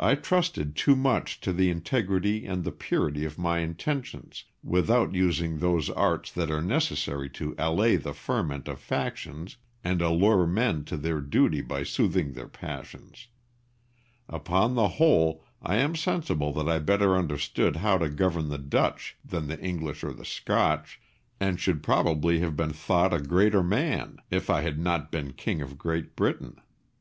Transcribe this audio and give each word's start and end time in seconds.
I 0.00 0.16
trusted 0.16 0.74
too 0.74 0.96
much 0.96 1.40
to 1.42 1.52
the 1.52 1.70
integrity 1.70 2.46
and 2.46 2.64
the 2.64 2.72
purity 2.72 3.24
of 3.24 3.38
my 3.38 3.60
intentions, 3.60 4.42
without 4.64 5.14
using 5.14 5.58
those 5.60 5.88
arts 5.88 6.32
that 6.32 6.50
are 6.50 6.60
necessary 6.60 7.30
to 7.38 7.54
allay 7.56 7.94
the 7.94 8.12
ferment 8.12 8.66
of 8.66 8.80
factions 8.80 9.56
and 9.84 10.02
allure 10.02 10.48
men 10.48 10.84
to 10.86 10.96
their 10.96 11.20
duty 11.20 11.60
by 11.60 11.84
soothing 11.84 12.32
their 12.32 12.48
passions. 12.48 13.28
Upon 14.28 14.74
the 14.74 14.88
whole 14.88 15.44
I 15.62 15.76
am 15.76 15.94
sensible 15.94 16.52
that 16.54 16.68
I 16.68 16.80
better 16.80 17.14
understood 17.16 17.76
how 17.76 17.98
to 17.98 18.08
govern 18.08 18.48
the 18.48 18.58
Dutch 18.58 19.16
than 19.24 19.46
the 19.46 19.60
English 19.60 20.02
or 20.02 20.12
the 20.12 20.24
Scotch, 20.24 21.00
and 21.38 21.60
should 21.60 21.84
probably 21.84 22.40
have 22.40 22.56
been 22.56 22.72
thought 22.72 23.14
a 23.14 23.20
greater 23.20 23.62
man 23.62 24.16
if 24.28 24.50
I 24.50 24.62
had 24.62 24.80
not 24.80 25.12
been 25.12 25.34
King 25.34 25.62
of 25.62 25.78
Great 25.78 26.16
Britain. 26.16 26.56